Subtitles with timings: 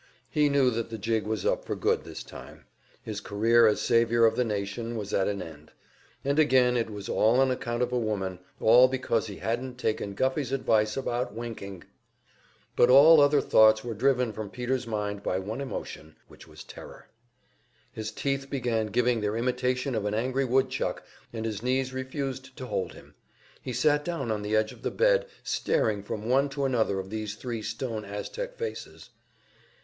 [0.31, 2.65] He knew that the jig was up for good this time;
[3.03, 5.73] his career as savior of the nation was at an end.
[6.25, 10.15] And again it was all on account of a woman all because he hadn't taken
[10.15, 11.83] Guffey's advice about winking!
[12.75, 17.07] But all other thoughts were driven from Peter's mind by one emotion, which was terror.
[17.93, 22.65] His teeth began giving their imitation of an angry woodchuck, and his knees refused to
[22.65, 23.13] hold him;
[23.61, 27.11] he sat down on the edge of the bed, staring from one to another of
[27.11, 29.11] these three stone Aztec faces.